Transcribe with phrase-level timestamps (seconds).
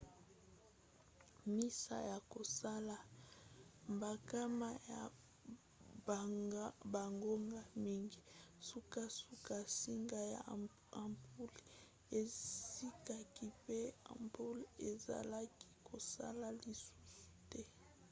[1.55, 2.95] nsima ya kosala
[3.99, 5.01] bankama ya
[6.93, 8.19] bangonga mingi
[8.67, 10.41] sukasuka nsinga ya
[11.03, 11.61] ampule
[12.19, 13.77] ezikaki mpe
[14.11, 16.97] ampule ezalaki kosala lisusu
[17.51, 17.61] te